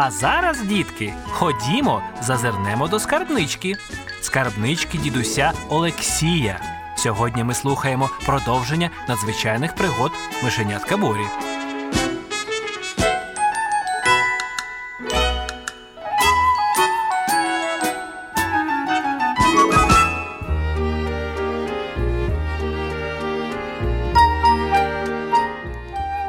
[0.00, 3.74] А зараз, дітки, ходімо, зазирнемо до скарбнички.
[4.20, 6.60] Скарбнички дідуся Олексія.
[6.96, 10.12] Сьогодні ми слухаємо продовження надзвичайних пригод
[10.44, 11.26] мишенятка Борі.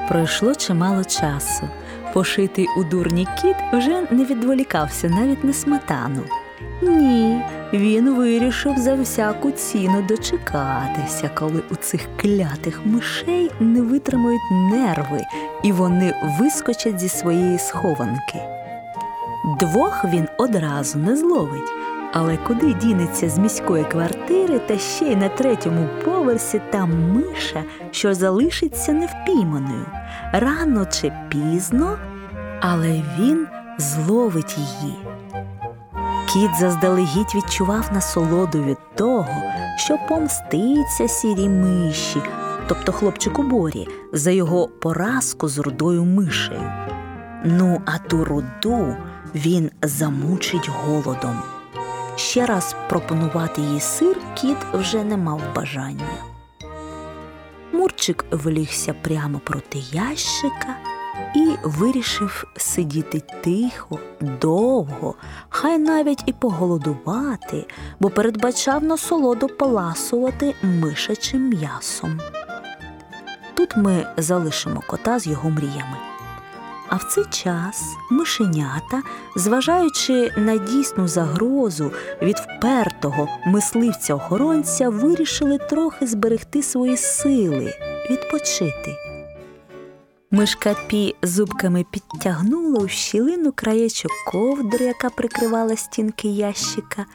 [0.08, 1.70] Пройшло чимало часу.
[2.14, 6.22] Пошитий у дурні кіт вже не відволікався навіть на сметану.
[6.82, 7.42] Ні,
[7.74, 15.22] він вирішив за всяку ціну дочекатися, коли у цих клятих мишей не витримують нерви,
[15.64, 18.40] і вони вискочать зі своєї схованки.
[19.60, 21.72] Двох він одразу не зловить,
[22.14, 28.14] але куди дінеться з міської квартири та ще й на третьому поверсі та миша, що
[28.14, 29.86] залишиться невпійманою.
[30.34, 31.98] Рано чи пізно,
[32.62, 34.96] але він зловить її.
[36.34, 39.44] Кіт заздалегідь відчував насолоду від того,
[39.78, 42.22] що помститься сірій миші,
[42.68, 46.72] тобто хлопчику Борі, за його поразку з рудою мишею.
[47.46, 48.96] Ну, а ту руду
[49.36, 51.40] він замучить голодом.
[52.20, 56.24] Ще раз пропонувати їй сир кіт вже не мав бажання.
[57.74, 60.76] Мурчик влігся прямо проти ящика
[61.36, 64.00] і вирішив сидіти тихо,
[64.42, 65.16] довго,
[65.50, 67.66] хай навіть і поголодувати,
[68.00, 72.20] бо передбачав насолоду поласувати мишачим м'ясом.
[73.54, 75.98] Тут ми залишимо кота з його мріями.
[76.90, 79.02] А в цей час мишенята,
[79.36, 81.92] зважаючи на дійсну загрозу
[82.22, 87.74] від впертого мисливця-охоронця, вирішили трохи зберегти свої сили,
[88.10, 88.96] відпочити.
[90.32, 97.06] Мишка Пі зубками підтягнула у щілину краєчок ковдри, яка прикривала стінки ящика,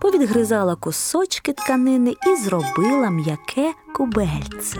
[0.00, 4.78] повідгризала кусочки тканини і зробила м'яке кубельце.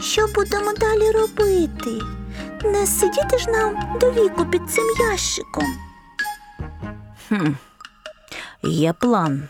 [0.00, 2.04] Що будемо далі робити?
[2.64, 5.64] Не сидіти ж нам до віку під цим ящиком.
[7.28, 7.52] Хм,
[8.62, 9.48] є план.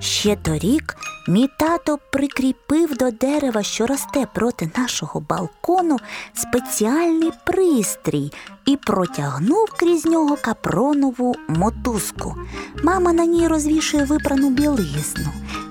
[0.00, 0.96] Ще торік
[1.28, 5.96] мій тато прикріпив до дерева, що росте проти нашого балкону,
[6.34, 8.32] спеціальний пристрій
[8.64, 12.36] і протягнув крізь нього капронову мотузку.
[12.84, 15.28] Мама на ній розвішує випрану білизну.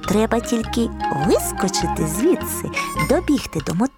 [0.08, 0.90] Треба тільки
[1.28, 2.70] вискочити звідси,
[3.10, 3.91] добігти до мотузки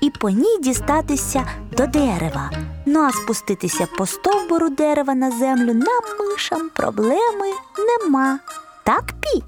[0.00, 2.50] і по ній дістатися до дерева.
[2.86, 8.38] Ну а спуститися по стовбуру дерева на землю нам мишам проблеми нема.
[8.84, 9.42] Так, Пі?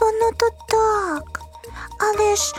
[0.00, 1.40] Воно то так.
[2.00, 2.54] Але ж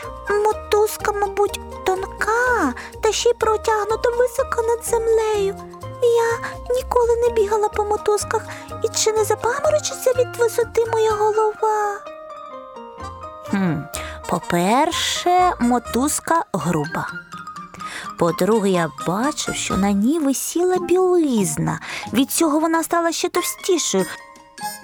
[0.46, 5.56] мотузка, мабуть, тонка та ще й протягнута високо над землею.
[6.02, 8.42] Я ніколи не бігала по мотузках
[8.84, 12.00] і чи не запаморочиться від висоти моя голова?
[13.52, 13.76] Хм,
[14.30, 17.08] По-перше, мотузка груба.
[18.20, 21.80] По-друге, я бачив, що на ній висіла білизна.
[22.14, 24.06] Від цього вона стала ще товстішою.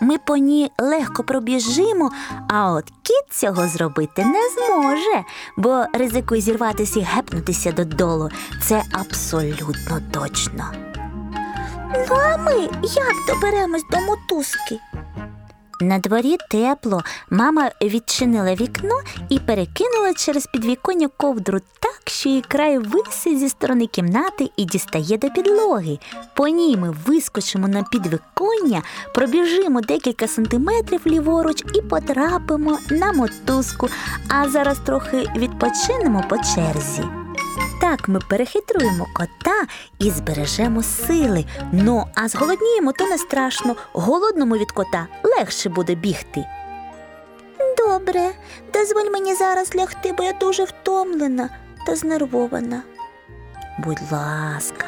[0.01, 2.11] Ми по ній легко пробіжимо,
[2.49, 5.23] а от кіт цього зробити не зможе,
[5.57, 8.29] бо ризикує зірватися і гепнутися додолу.
[8.61, 10.71] Це абсолютно точно.
[12.09, 12.53] Ну, а ми
[12.83, 14.79] як доберемось до мотузки?
[15.81, 17.03] На дворі тепло.
[17.29, 18.99] Мама відчинила вікно
[19.29, 25.17] і перекинула через підвіконня ковдру так, що її край висить зі сторони кімнати і дістає
[25.17, 25.99] до підлоги.
[26.33, 28.81] По ній ми вискочимо на підвіконня,
[29.13, 33.89] пробіжимо декілька сантиметрів ліворуч і потрапимо на мотузку,
[34.29, 37.03] а зараз трохи відпочинемо по черзі.
[37.81, 39.67] Так ми перехитруємо кота
[39.99, 41.45] і збережемо сили.
[41.71, 43.75] Ну, а зголодніємо, то не страшно.
[43.93, 46.45] Голодному від кота легше буде бігти.
[47.77, 48.31] Добре,
[48.73, 51.49] дозволь мені зараз лягти, бо я дуже втомлена
[51.87, 52.81] та знервована.
[53.79, 54.85] Будь ласка.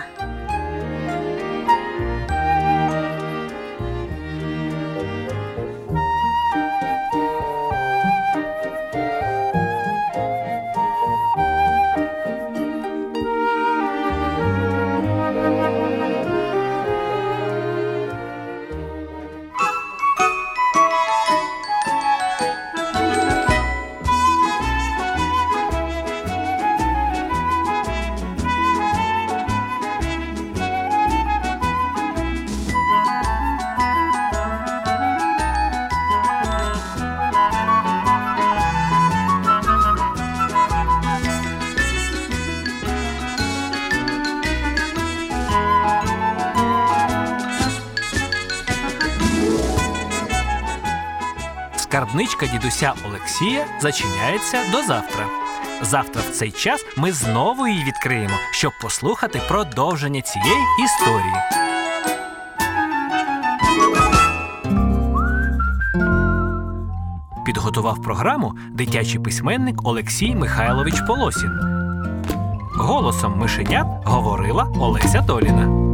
[51.98, 55.26] Скарбничка дідуся Олексія зачиняється до завтра.
[55.82, 61.34] Завтра в цей час ми знову її відкриємо, щоб послухати продовження цієї історії.
[67.46, 71.52] Підготував програму дитячий письменник Олексій Михайлович Полосін.
[72.76, 75.87] Голосом мишенят говорила Олеся Толіна.